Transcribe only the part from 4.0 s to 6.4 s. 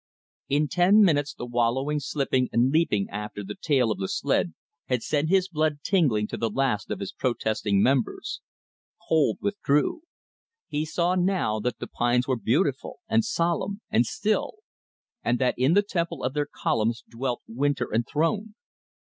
sled had sent his blood tingling to